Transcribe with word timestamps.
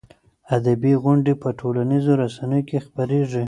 ادبي 0.55 0.93
غونډې 1.03 1.33
په 1.41 1.49
ټولنیزو 1.59 2.11
رسنیو 2.23 2.67
کې 2.69 2.77
خپرېږي. 2.85 3.39